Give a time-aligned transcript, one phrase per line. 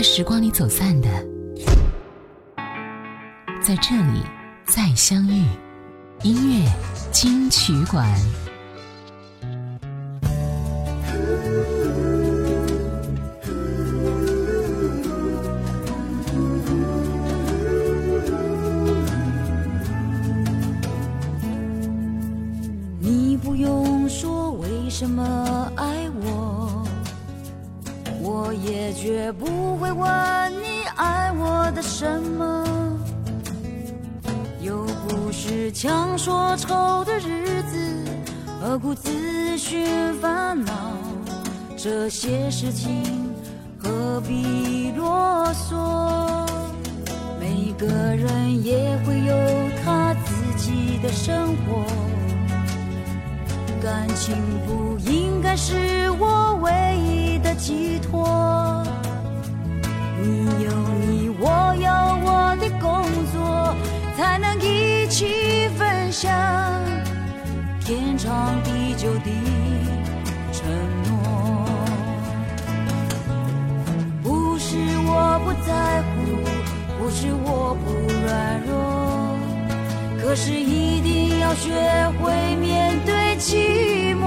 [0.00, 1.10] 在时光里走散的，
[3.62, 4.22] 在这里
[4.64, 5.44] 再相遇。
[6.22, 6.72] 音乐
[7.12, 8.08] 金曲馆。
[22.98, 26.88] 你不用说为什么爱我，
[28.22, 29.59] 我也绝不
[29.92, 32.64] 问你爱我的什么。
[34.60, 38.04] 又不是强说愁的日子，
[38.60, 40.72] 何苦自寻烦恼？
[41.76, 43.02] 这些事情
[43.78, 46.46] 何必啰嗦？
[47.40, 49.34] 每个人也会有
[49.82, 51.82] 他自己的生活，
[53.82, 54.36] 感情
[54.66, 58.49] 不应该是我唯一的寄托。
[69.00, 69.30] 久的
[70.52, 70.68] 承
[71.08, 71.10] 诺。
[74.22, 74.76] 不是
[75.06, 76.12] 我不在乎，
[76.98, 77.86] 不是我不
[78.22, 79.38] 软弱，
[80.20, 81.72] 可是一定要学
[82.20, 84.26] 会面对寂寞。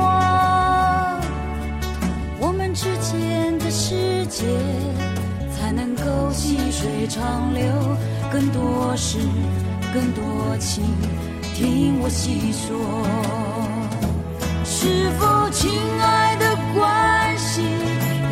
[2.39, 4.47] 我们之间的世界。
[5.55, 7.63] 才能够细水长流，
[8.29, 9.17] 更多事，
[9.93, 10.83] 更多情，
[11.55, 13.52] 听我细说。
[14.83, 17.63] 是否亲爱的关系，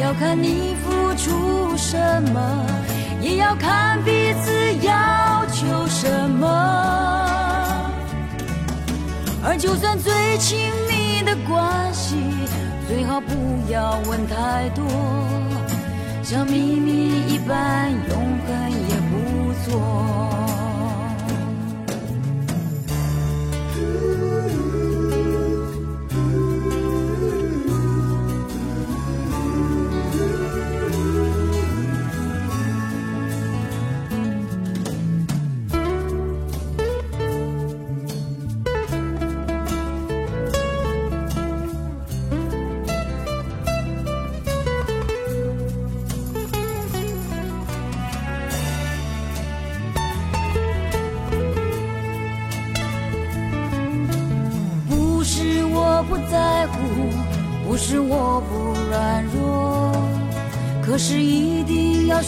[0.02, 1.98] 要看你付出什
[2.34, 2.66] 么，
[3.22, 6.46] 也要看彼此要求什么。
[9.42, 12.18] 而就算最亲密的关系，
[12.86, 13.32] 最好不
[13.72, 14.84] 要问太多。
[16.22, 20.31] 像秘密一般永恒也不错。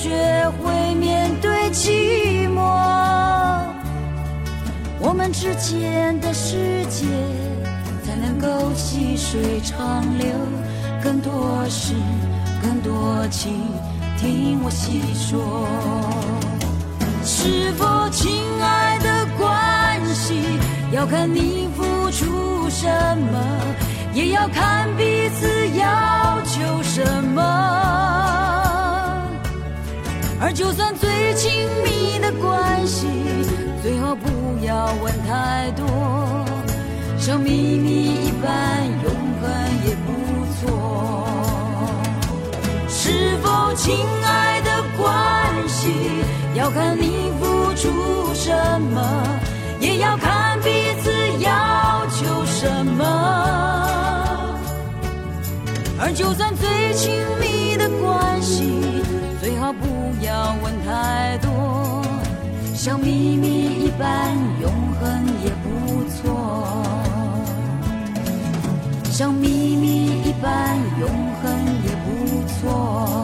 [0.03, 0.09] 学
[0.61, 2.59] 会面对寂寞。
[4.99, 7.05] 我们之间的世界
[8.03, 10.27] 才能够细水长流，
[11.01, 11.93] 更多事，
[12.61, 13.53] 更多情，
[14.17, 15.65] 听我细说。
[17.23, 20.43] 是否亲爱的关系，
[20.91, 22.89] 要看你付出什
[23.31, 23.39] 么，
[24.13, 25.47] 也要看彼此
[25.77, 27.82] 要求什么。
[30.43, 31.49] 而就算最亲
[31.85, 33.07] 密的关系，
[33.81, 34.27] 最好不
[34.65, 35.87] 要问太多，
[37.17, 39.09] 像秘密一般永
[39.39, 39.49] 恒
[39.87, 40.11] 也不
[40.59, 41.25] 错。
[42.89, 43.95] 是否亲
[44.25, 45.93] 爱的关系，
[46.55, 48.51] 要看你付出什
[48.91, 49.39] 么，
[49.79, 50.69] 也要看彼
[51.01, 53.01] 此要求什么。
[56.01, 57.22] 而就算最亲
[60.85, 62.03] 太多，
[62.75, 66.67] 像秘密一般永恒也不错。
[69.09, 71.07] 像秘密一般永
[71.41, 71.49] 恒
[71.85, 73.17] 也不错，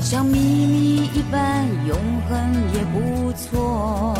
[0.00, 2.32] 像秘密一般永恒
[2.72, 4.14] 也不错。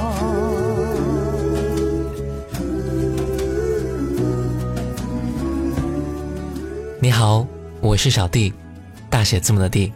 [7.00, 7.46] 你好，
[7.80, 8.52] 我是小弟，
[9.08, 9.90] 大写字母的弟。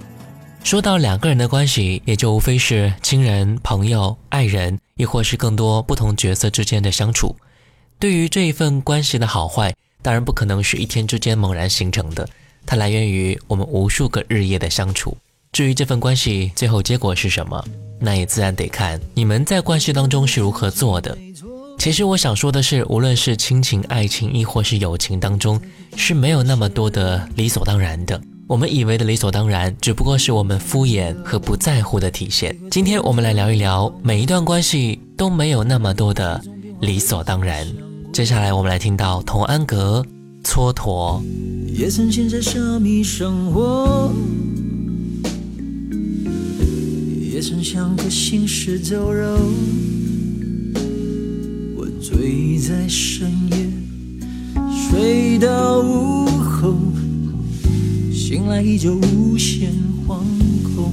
[0.64, 7.36] 说到两个人的关系，也就无非是亲人、朋友、爱人，亦或是更多不同角色之间的相处。
[7.98, 12.26] 对于这一份关系的好坏，当然不可能是一天之间猛然形成的，
[12.64, 15.16] 它来源于我们无数个日夜的相处。
[15.52, 17.62] 至于这份关系最后结果是什么，
[17.98, 21.16] 那也自然得看你们在关系当中是如何做的。
[21.78, 25.60] 其实我想说的是，无论是亲情、爱情，亦或是友情当中，
[25.96, 28.18] 是没有那么多的理所当然的。
[28.48, 32.56] 我们以为的理所当然，只不过是我们敷衍和不在乎的体现。
[32.70, 36.42] 今天我们来聊一聊，每一段关系都没有那么多的
[36.80, 37.66] 理所当然。
[38.12, 40.04] 接下来我们来听到童安格
[40.44, 41.22] 蹉跎。
[41.68, 44.12] 也曾陷在奢靡生活，
[47.42, 49.38] 曾像个行尸走肉。
[51.76, 53.56] 我醉在深夜，
[54.90, 56.74] 睡到午后，
[58.32, 59.70] 醒来依旧无限
[60.08, 60.17] 惶
[60.75, 60.90] 恐。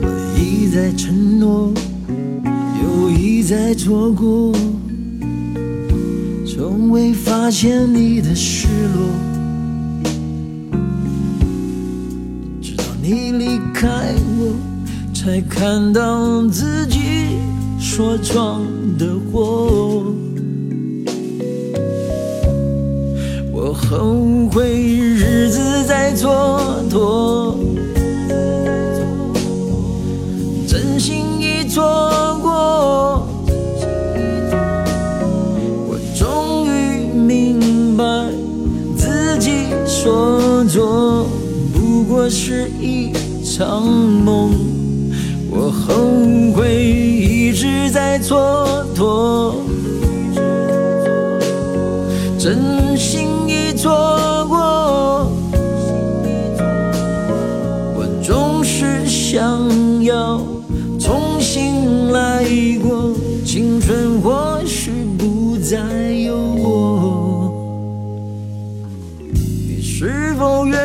[0.00, 1.74] 我一再承诺，
[2.80, 4.54] 又一再错过。
[6.46, 9.08] 从未发现你的失落，
[12.62, 14.54] 直到你离开我，
[15.12, 17.00] 才看到自己
[17.80, 18.62] 所闯
[18.96, 20.14] 的祸。
[23.68, 27.54] 我后悔日子在蹉跎，
[30.66, 33.28] 真心已错过。
[35.86, 38.04] 我终于明白
[38.96, 41.26] 自己所做
[41.74, 43.12] 不过是一
[43.44, 44.50] 场梦，
[45.50, 45.94] 我后
[46.56, 48.32] 悔一直在蹉
[48.96, 49.52] 跎，
[70.38, 70.77] 否愿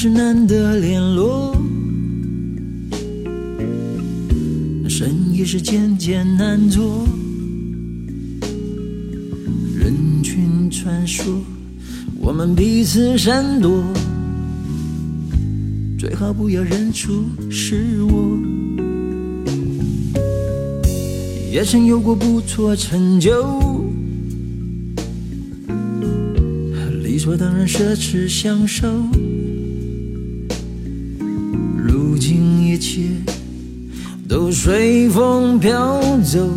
[0.00, 1.52] 是难得联络，
[4.88, 7.04] 生意是渐渐难做。
[9.76, 11.40] 人群穿梭，
[12.20, 13.82] 我们彼此闪躲。
[15.98, 18.38] 最好不要认出是我，
[21.50, 23.82] 也曾有过不错成就，
[27.02, 28.86] 理所当然奢侈享受。
[34.50, 36.48] 随风飘走，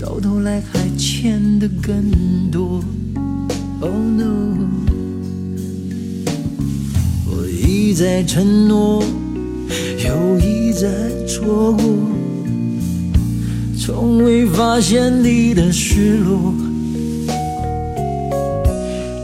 [0.00, 2.82] 到头来还欠的更多。
[3.80, 4.56] Oh no
[7.26, 7.48] 我。
[7.66, 9.02] 一再承诺，
[10.04, 10.88] 又一再
[11.26, 11.84] 错过，
[13.78, 16.52] 从未发现你的失落。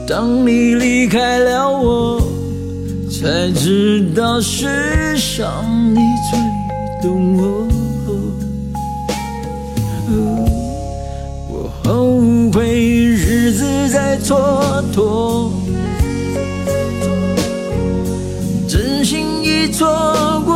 [0.06, 2.20] 当你离开了我，
[3.11, 6.00] 才知道世上你
[6.31, 6.38] 最
[7.02, 7.67] 懂我。
[11.49, 12.20] 我后
[12.52, 15.50] 悔日子在蹉跎。
[18.69, 19.89] 真心已错
[20.44, 20.55] 过，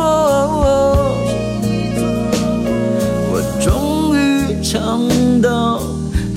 [3.31, 5.09] 我终于尝
[5.41, 5.81] 到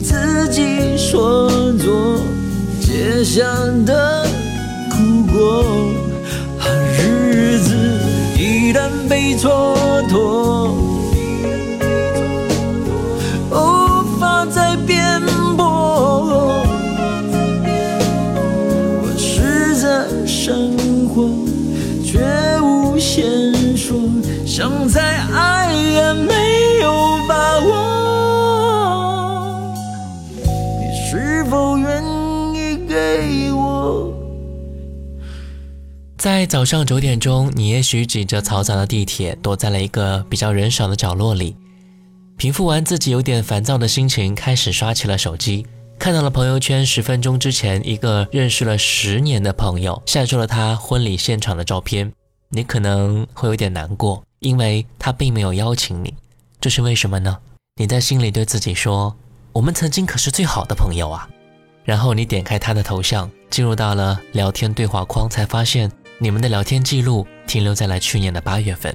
[0.02, 2.18] 自己所做
[2.80, 3.44] 结下
[3.85, 4.26] 的
[4.90, 4.97] 苦
[5.32, 5.64] 果。
[7.00, 7.75] 日子
[8.37, 9.75] 一旦被错
[10.08, 10.74] 脱，
[13.50, 15.20] 无法再辩
[15.56, 15.64] 驳。
[19.02, 20.76] 我试着生
[21.08, 21.28] 活，
[22.04, 22.18] 却
[22.60, 23.98] 无限说，
[24.46, 25.00] 想再
[25.32, 25.57] 爱
[36.30, 41.56] 在早上九点钟，你也许挤着嘈杂的地铁，躲在了一个比较人少的角落里，
[42.37, 45.66] 平复完自己有点烦躁的心情，开始刷起了手机，
[45.99, 52.12] 看到了朋友圈十分钟之前一个认识了十年的朋友晒出了他婚礼现场的照片，
[52.50, 56.12] 你可能会有点难过，因为他并没有邀请你，
[56.61, 57.38] 这是为什么呢？
[57.80, 59.16] 你在心里对自己说
[59.54, 61.26] ：“我们曾经可是最好的朋友啊。”
[61.85, 65.90] 然后你点开他的头像，进入到了聊天对话框，才发现。
[66.20, 68.94] 你们的聊天记录停留在了去年的八月份，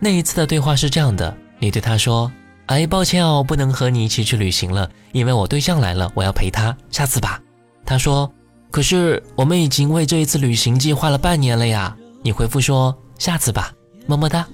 [0.00, 2.32] 那一次的对话是这样的：你对他说
[2.66, 7.40] ：“哎，抱歉哦，不能和你一起去旅行了，因为我对象来了，我要陪他，下次吧。”
[7.84, 8.32] 他说
[8.72, 13.74] ：“可是我们已经为这一次旅行计划了半年了呀。”你回复说：“下次吧，
[14.06, 14.48] 么么哒。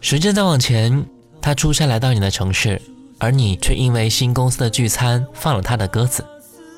[0.00, 1.04] 时间再往前，
[1.42, 2.80] 他出差来到你的城市，
[3.18, 6.24] 而你却因为新公司的聚餐放了他的鸽子。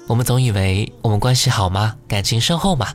[0.09, 1.95] 我们总以为我们关系好吗？
[2.09, 2.89] 感情深厚嘛，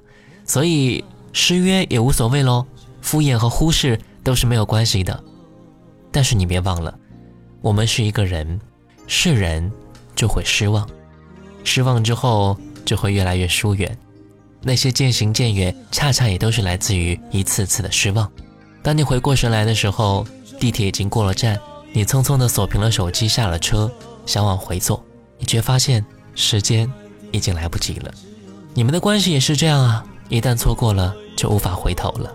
[0.45, 2.65] 所以失约也无所谓喽，
[3.01, 5.21] 敷衍和忽视都是没有关系的。
[6.11, 6.97] 但是你别忘了，
[7.61, 8.59] 我们是一个人，
[9.07, 9.69] 是人
[10.15, 10.87] 就会失望，
[11.65, 13.97] 失望之后就会越来越疏远。
[14.61, 18.31] 那些渐行渐远，恰恰也都是来自于一次次的失望。
[18.81, 20.25] 当你回过神来的时候，
[20.59, 21.59] 地铁已经过了站，
[21.91, 23.91] 你匆匆地锁屏了手机，下了车，
[24.25, 25.03] 想往回坐，
[25.37, 26.89] 你却发现时间。
[27.35, 28.13] 已经来不及了，
[28.75, 30.05] 你们的关系也是这样啊！
[30.29, 32.31] 一旦错过了，就无法回头了。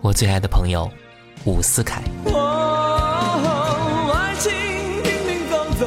[0.00, 0.90] 我最爱的朋友，
[1.44, 2.02] 伍思凯。
[4.12, 4.50] 爱情
[5.02, 5.86] 停停走走，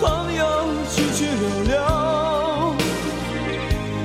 [0.00, 0.44] 朋友
[0.90, 1.74] 去去留留，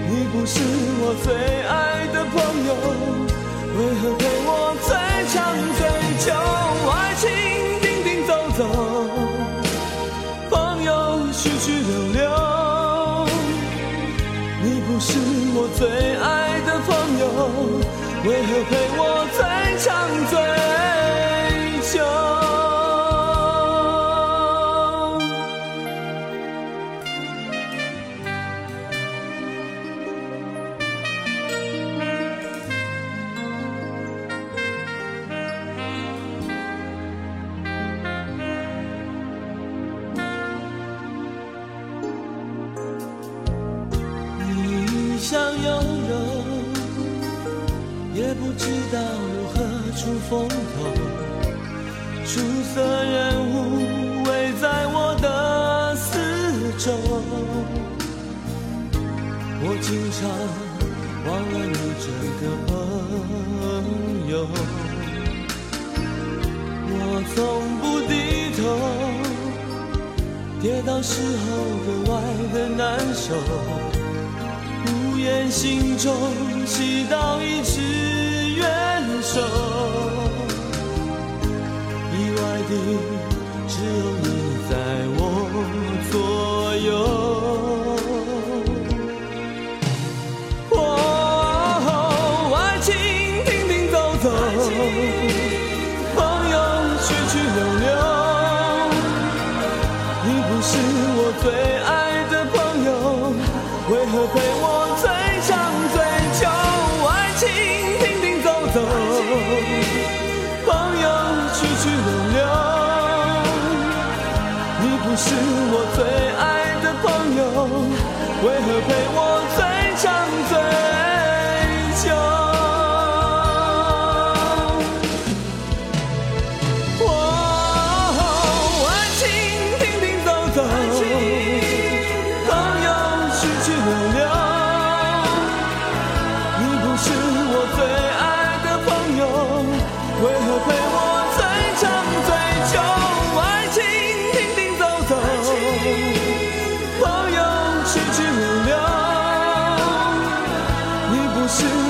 [0.10, 0.60] 你不是
[1.02, 1.34] 我最
[1.68, 2.34] 爱的朋
[2.66, 2.74] 友，
[3.78, 4.50] 为何陪我
[4.82, 4.90] 最
[5.34, 5.36] 长
[5.78, 5.80] 最
[6.26, 6.28] 久？
[6.92, 7.24] 爱情
[7.82, 8.60] 停停走走，
[10.50, 10.90] 朋友？
[11.32, 12.24] 去去留留。
[14.64, 15.20] 你不是
[15.54, 16.55] 我最爱
[16.86, 17.26] 朋友，
[18.26, 19.00] 为何陪我
[19.36, 19.40] 最
[19.80, 19.86] 长
[20.30, 20.55] 醉？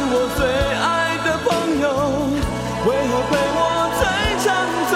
[0.08, 0.46] 我最
[0.76, 1.48] 爱的朋
[1.80, 1.86] 友，
[2.86, 3.60] 为何陪我
[3.98, 4.04] 最
[4.44, 4.46] 长
[4.90, 4.94] 最？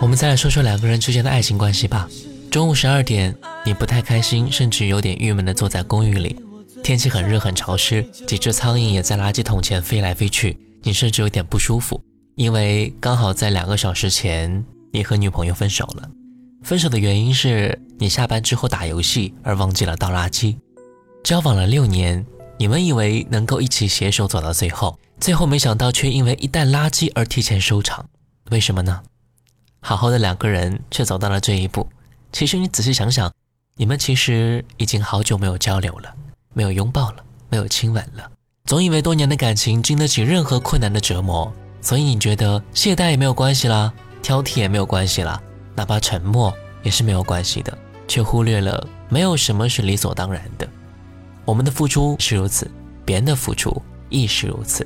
[0.00, 2.08] 我们再来说说两个人之间的爱情关系吧。
[2.50, 6.36] 中午十二点，你不太开心，甚至有点郁闷地坐在公寓里，
[6.82, 12.00] 天气很热很潮湿，几只苍蝇也在垃圾桶前飞来飞去，你甚至有点不舒服，
[12.36, 16.08] 因为刚好在两个小时前，你和女朋友分手了。
[16.66, 20.56] 分手的原因是你下班之后打游戏而忘记了倒垃圾。
[21.22, 22.26] 交往了六年，
[22.58, 28.04] 你们以为能够一起携手走到最后，最后没想到却因为一袋垃圾而提前收场，
[28.50, 29.00] 为什么呢？
[29.78, 31.88] 好好的两个人却走到了这一步。
[32.32, 33.32] 其实你仔细想想，
[33.76, 36.12] 你们其实已经好久没有交流了，
[36.52, 38.28] 没有拥抱了，没有亲吻了。
[38.64, 45.40] 总以为多年的感情经得起任何困难的折磨，所以你觉得懈怠也没有关系啦，挑剔也没有关系啦，
[45.76, 46.52] 哪怕沉默
[46.82, 47.76] 也是没有关系的，
[48.08, 50.66] 却忽略了没有什么是理所当然的。
[51.44, 52.68] 我们的付出是如此，
[53.04, 54.84] 别人的付出亦是如此。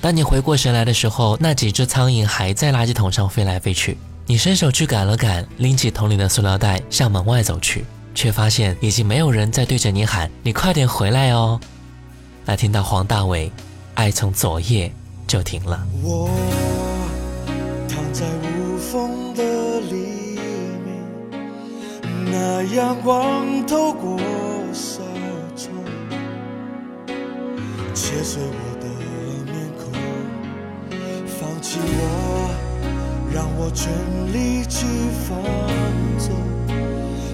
[0.00, 3.96] 当你回过神来的时候，那几只苍蝇还在垃圾桶上飞来飞去。
[4.26, 11.60] 你伸手去赶了赶，拎起桶里的塑料袋向门外走去，却发现已经没有人在对着你喊：“你快点回来哦！”
[12.46, 13.48] 来听到黄大炜，
[13.94, 14.92] 《爱从昨夜
[15.26, 15.86] 就停了》。
[16.06, 16.28] 我
[17.88, 19.42] 躺在无风的
[19.80, 20.23] 黎明，
[22.36, 24.18] 那阳光透过
[24.72, 25.00] 纱
[25.54, 25.72] 窗，
[27.94, 28.88] 切碎我的
[29.52, 29.82] 面孔，
[31.28, 32.50] 放弃我，
[33.32, 33.92] 让我全
[34.32, 34.84] 力去
[35.28, 35.38] 放
[36.18, 36.34] 纵，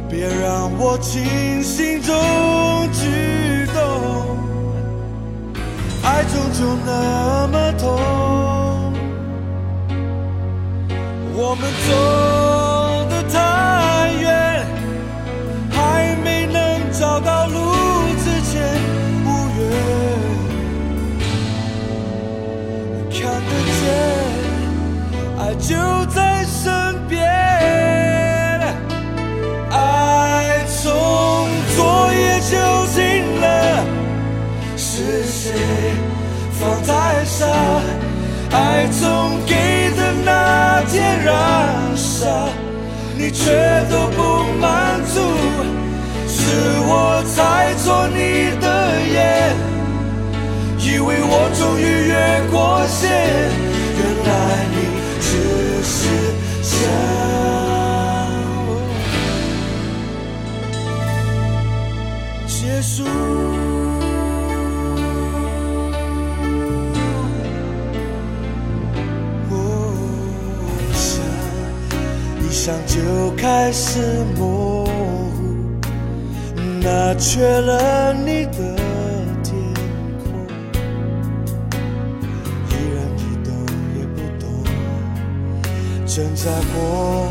[0.06, 2.14] 别让我清醒中
[2.92, 4.36] 举动，
[6.02, 7.88] 爱终究那么痛，
[11.32, 12.79] 我们走
[25.38, 25.74] 爱就
[26.06, 26.70] 在身
[27.08, 27.22] 边，
[29.70, 32.52] 爱从昨夜就
[32.86, 33.00] 醒
[33.40, 33.44] 了，
[34.76, 35.52] 是谁
[36.52, 37.46] 放太傻？
[38.52, 39.54] 爱从给
[39.96, 42.48] 的那天燃烧，
[43.16, 43.52] 你却
[43.90, 45.20] 都不满足，
[46.26, 46.40] 是
[46.82, 48.66] 我猜错你的
[49.12, 49.54] 眼，
[50.78, 53.08] 以为我终于越过线，
[72.70, 73.98] 一想就开始
[74.38, 75.80] 模糊，
[76.80, 78.76] 那缺了你的
[79.42, 79.52] 天
[80.22, 80.46] 空，
[82.68, 83.52] 依然一动
[83.98, 84.46] 也不动，
[86.06, 87.28] 挣扎过，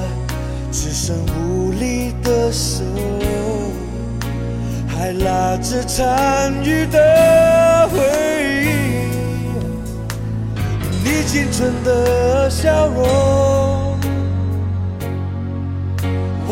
[0.73, 2.83] 只剩无力的手，
[4.89, 6.99] 还拉着残余的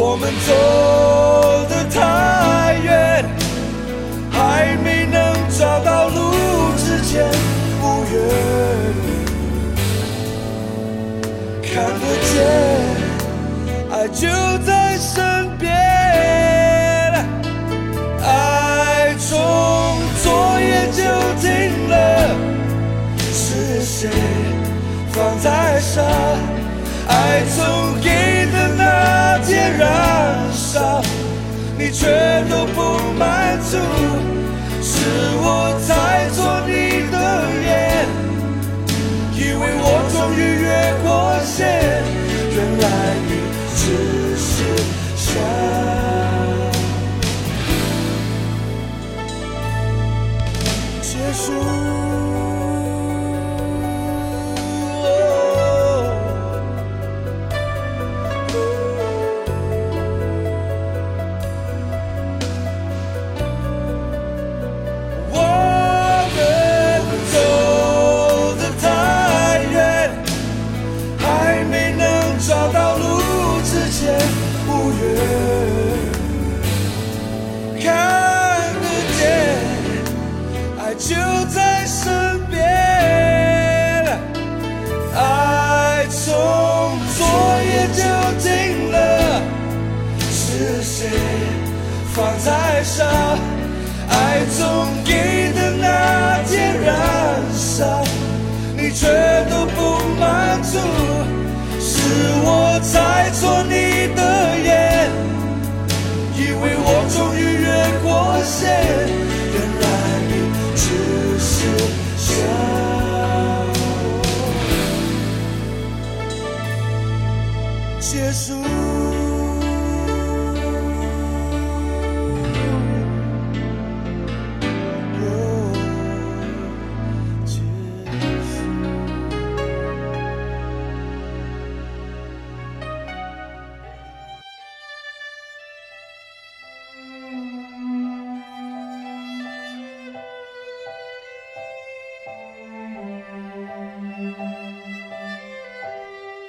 [0.09, 0.53] 我们走
[1.67, 1.99] 得太
[2.81, 3.25] 远，
[4.31, 6.31] 还没能找到路
[6.77, 7.29] 之前
[7.81, 8.15] 无缘，
[11.61, 12.33] 看得见，
[13.91, 14.29] 爱就
[14.65, 15.69] 在身边，
[18.23, 19.27] 爱从
[20.23, 21.03] 昨夜就
[21.41, 21.45] 停
[21.89, 21.93] 了。
[23.33, 24.09] 是谁
[25.11, 26.01] 放在手？
[29.77, 31.01] 燃烧，
[31.77, 33.77] 你却都不满足，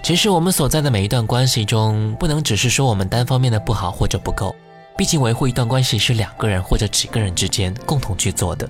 [0.09, 4.57] 其实我们所在的每一段关系中，不能只是说我们单方面的不好或者不够，
[4.97, 8.67] 毕竟维护一段关系是两个人或者几个人之间共同去做的。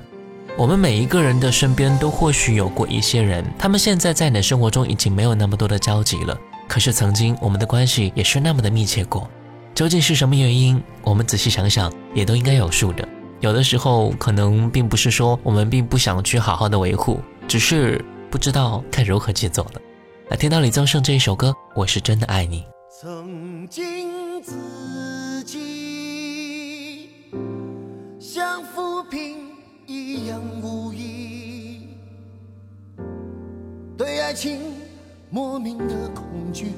[0.57, 9.31] 我们每一个人的身边都或许有过一些人，他们现在在你的生活中已经没有那么多的交集了，可是曾经我们的关系也是那么的密切过。
[9.77, 10.83] 究竟是什么原因？
[11.03, 13.07] 我们仔细想想，也都应该有数的。
[13.38, 19.81] 有的时候可能并不是说我们并不想去好好的维护，只是不知道该如何去做了。
[20.31, 22.62] 来听到李宗盛这一首歌我是真的爱你。
[23.01, 27.09] 曾经自己
[28.21, 29.38] 像浮萍
[29.87, 31.88] 一样无依
[33.97, 34.61] 对爱情
[35.31, 36.73] 莫名的恐惧。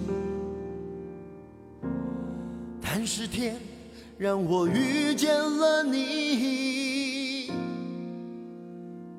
[2.81, 3.57] 但是天
[4.17, 7.51] 让我遇见了你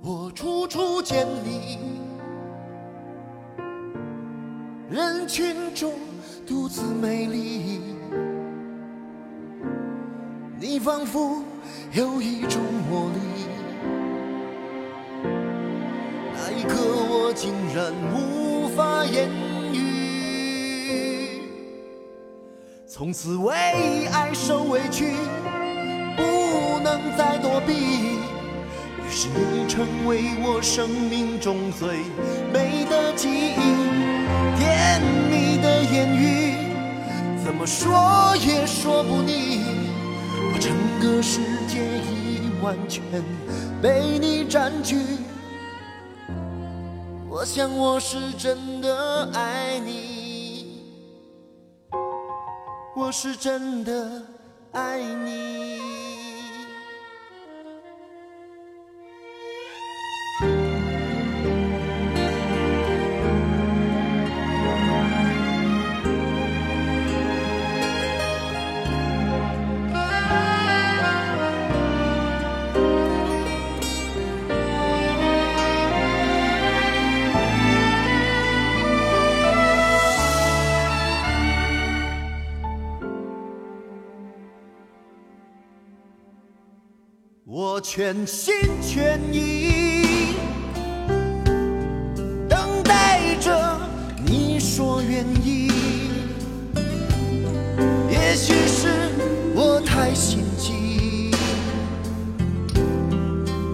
[0.01, 2.10] 我初初见你。
[4.91, 5.93] 人群中
[6.45, 7.79] 独自美丽。
[10.59, 11.41] 你仿佛
[11.93, 13.19] 有一种魔力，
[16.33, 19.29] 那一刻我竟然无法言
[19.71, 21.49] 语。
[22.85, 23.53] 从此为
[24.11, 25.13] 爱受委屈，
[26.17, 26.21] 不
[26.83, 27.90] 能再躲避。
[29.13, 31.99] 是你成为我生命中最
[32.53, 33.57] 美的记忆，
[34.57, 36.55] 甜蜜的言语，
[37.43, 39.59] 怎么说也说不腻。
[40.53, 40.71] 我整
[41.01, 43.03] 个世界已完全
[43.81, 44.95] 被你占据，
[47.29, 50.85] 我想我是真的爱你，
[52.95, 54.23] 我是真的
[54.71, 56.10] 爱你。
[87.93, 90.35] 全心全意
[92.47, 93.77] 等待着
[94.25, 95.69] 你说愿意。
[98.09, 98.87] 也许是
[99.53, 101.31] 我太心急，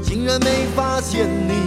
[0.03, 1.66] 竟然没发现你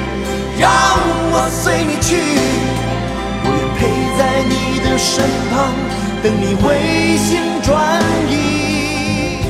[0.61, 0.69] 让
[1.33, 2.21] 我随你去，
[3.43, 3.79] 我愿陪
[4.15, 5.73] 在你的身旁，
[6.21, 9.41] 等你回心转意。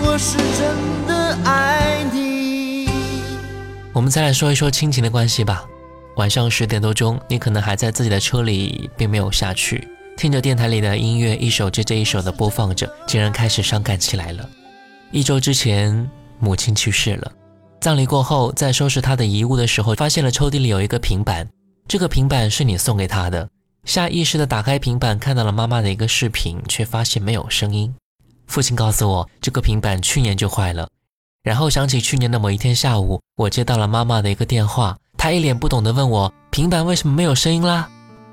[0.00, 2.88] 我是真的爱你。
[3.92, 5.62] 我们再来说一说亲情的关系吧。
[6.16, 14.48] 晚上十点多钟，你可能还在自己的车里，并没有下去，听着电台里的音乐，一首接着一首的播放着，竟然开始伤感起来了。
[15.10, 16.08] 一周之前。
[16.38, 17.32] 母亲去世了，
[17.80, 21.48] 葬礼过后，在收拾她的遗物的时候，发现了抽屉里有一个平板，
[21.86, 23.48] 这个平板是你送给她的。
[23.84, 27.94] 下意识的打开平板，看到了妈妈的一个视频，却发现没有声音。
[28.48, 30.88] 父亲告诉我，这个平板去年就坏了。
[31.44, 37.88] 然后想起去年的某一天下午，我接到了妈妈的一个电话，她一脸不懂的问我，平板为什么没有声音啦？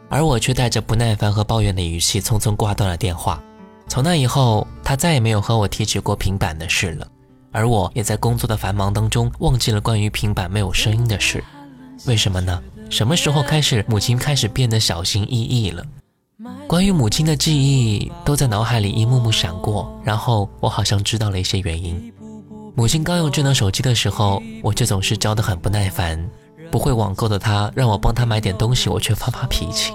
[0.10, 3.40] 而我却带着不耐烦和抱怨的语气，匆匆挂断了电话。
[3.88, 7.08] 从那以后，她再也没有和我提起过平板的事了。
[7.54, 11.42] 而我也在工作的繁忙当中忘记了关于平板没有声音的事，
[12.06, 12.62] 为什么呢？
[12.90, 15.86] 什么时候开始母亲开始变得小心翼翼了？
[16.68, 22.12] 关于母亲的记忆都在脑海里一幕幕闪过，然后我好像知道了一些原因。
[22.76, 26.20] 母亲刚用智能手机的时候，我就总是教得很不耐烦，
[26.72, 29.94] 不会网购的她让我帮她买点东西，我却发发脾气。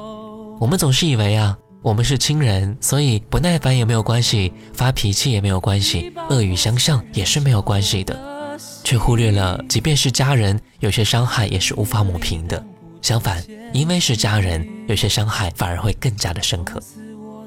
[0.61, 1.59] 我们总是以为啊。
[1.81, 8.19] 我们是亲人，所以不耐烦也没有关系，发脾气也没有关系，恶语相向也是没有关系的，
[8.83, 12.63] 却忽略了，即便是家人，有些伤害也是无法抹平的。
[13.01, 16.83] 相反，因为是家人，有些伤害反而会更加的深刻。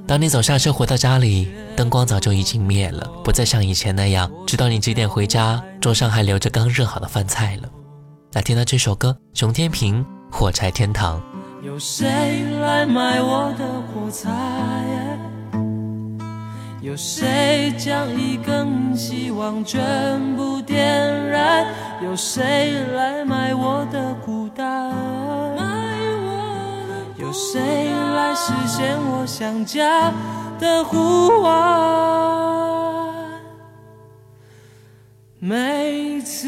[0.08, 7.70] 当你走下车回到家里，灯光早就已经灭了，不再像以前那样知道你几点回家，桌上还留着刚热好的饭菜了。
[8.32, 11.20] 来听到这首歌，熊天平，《火柴天堂》。
[11.62, 14.28] 有谁来买我的火柴？
[16.82, 19.80] 有谁将一根希望全
[20.36, 20.84] 部点
[21.30, 21.68] 燃？
[22.04, 24.92] 有谁来买我的孤单？
[27.18, 30.12] 有谁来实现我想家
[30.60, 31.62] 的呼唤？
[35.38, 36.48] 每次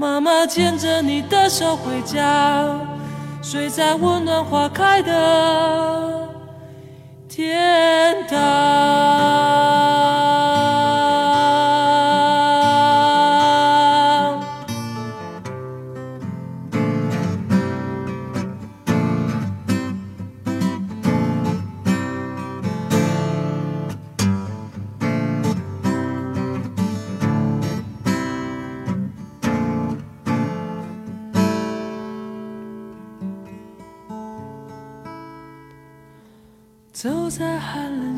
[0.00, 2.64] 妈妈牵着你的手回家，
[3.42, 6.28] 睡在温暖花开的。
[7.28, 9.77] 天堂。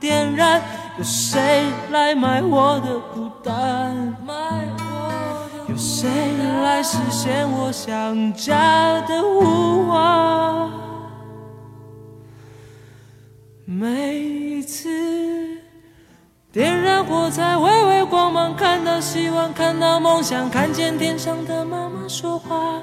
[0.00, 0.60] 点燃？
[0.98, 4.16] 有谁来买我的孤单？
[5.68, 6.08] 有谁
[6.62, 10.70] 来实现我想家的呼唤？
[13.64, 14.88] 每一次
[16.52, 22.82] 点燃火柴，微微光芒，看到希望，看到梦想，看见天上的妈妈说话。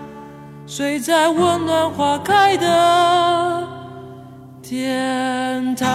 [0.73, 3.67] 睡在温暖花开的
[4.63, 5.89] 天堂。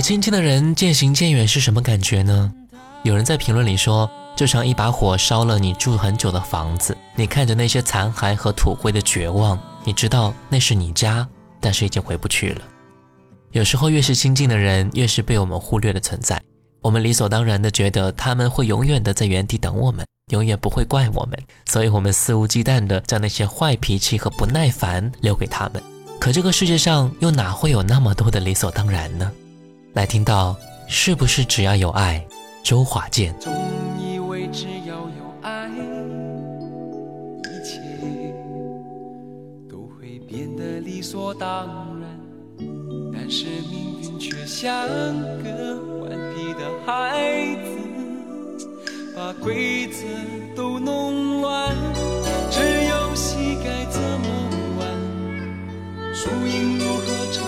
[0.00, 2.52] 亲近的人渐行渐远是什么感觉呢？
[3.02, 11.26] 有人在评论里说，就像一把火烧了你住很久的房子，你看着那些残骸和土灰的绝望，你知道那是你家，
[11.60, 12.62] 但是已经回不去了。
[13.50, 16.40] 有时候越是亲近的人，越是被我们忽略的存在。
[16.82, 25.82] 我们理所当然的觉得他们会永远的在原地等我们，永远不会怪我们，所以我们肆无忌惮的将那些坏脾气和不耐烦留给他们。
[26.18, 29.30] 可这个世界上又哪会有那么多的理所当然呢？
[29.92, 30.56] 来听到，
[30.88, 32.24] 是不是只要有爱？
[32.62, 33.34] 周华健。
[33.38, 33.52] 总
[33.98, 35.68] 以为只要有爱，
[37.40, 37.78] 一切
[39.68, 41.66] 都会变得理所当
[42.00, 42.29] 然。
[43.30, 44.66] 是命运却像
[45.44, 47.70] 个顽皮的孩子，
[49.14, 50.04] 把规则
[50.56, 51.72] 都弄乱。
[52.50, 54.26] 这游戏该怎么
[54.80, 54.82] 玩？
[56.12, 57.44] 输赢如何承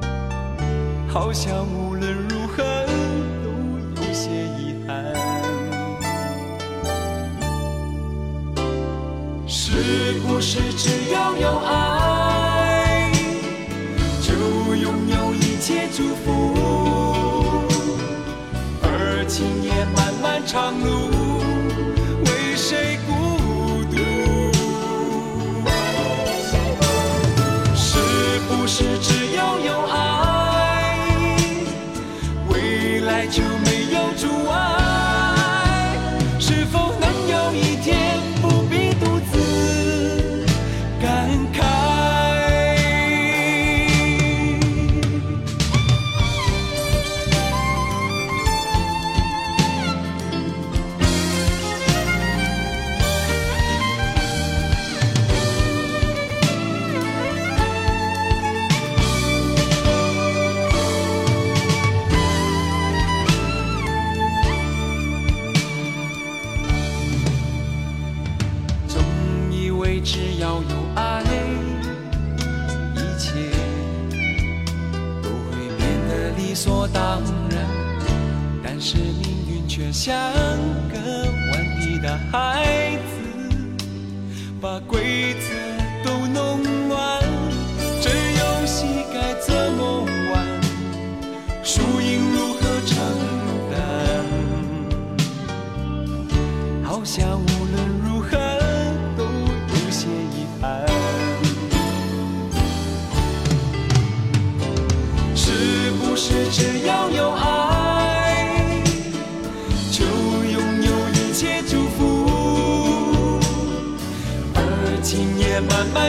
[0.00, 0.08] 担？
[1.08, 2.62] 好像无论如何
[3.42, 3.50] 都
[3.96, 5.12] 有些遗憾，
[9.48, 11.99] 是不是只要有爱，
[15.70, 16.52] 有一切祝福？
[18.82, 21.09] 而今夜漫漫长路，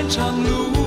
[0.02, 0.81] 漫长路，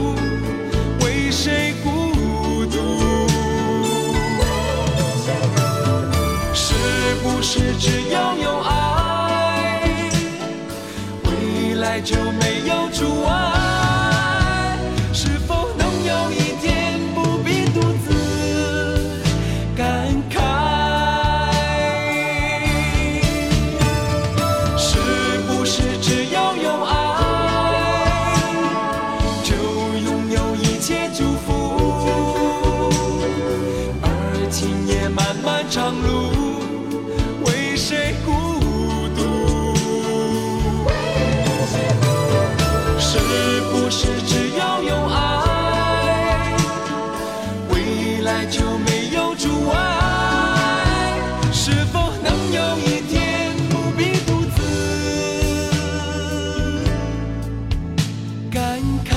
[58.54, 59.14] 感慨？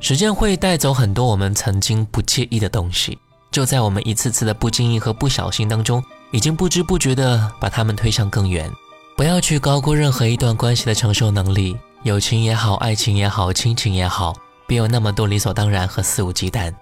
[0.00, 3.16] 时间会带走很多我们曾经不介意的东西，
[3.52, 6.02] 就在我们一次次的不经意和不小心当中，
[6.32, 8.68] 已经不知不觉的把它们推向更远。
[9.16, 14.34] 不要去高估任何一段关系的承受能力，友情也好，爱情也好，亲情也好，
[14.66, 16.72] 别有那么多理所当然和肆无忌惮。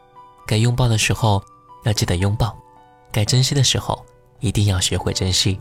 [0.47, 1.43] 该拥抱的时候
[1.85, 2.57] 要记得拥抱，
[3.13, 4.05] 该珍惜的时候
[4.41, 5.61] 一定要学会珍惜，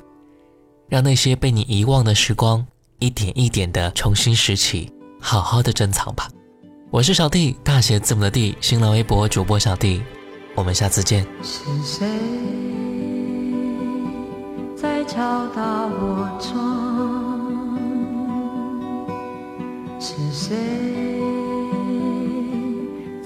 [0.87, 2.65] 让那些被你遗忘的时光
[2.97, 6.27] 一点一点的重新拾起，好好的珍藏吧。
[6.91, 10.01] 我是小弟，大写字母的弟，新浪微博主播小弟，
[10.55, 11.23] 我们下次见。
[11.43, 12.07] 是谁
[14.75, 16.79] 在敲打我窗？
[19.99, 20.55] 是谁